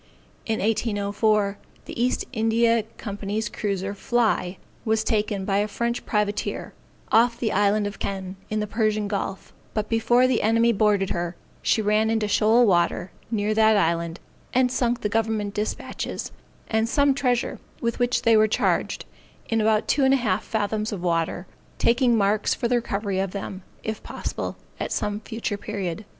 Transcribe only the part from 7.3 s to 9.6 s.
the Island of Kenn, in the Persian Gulf;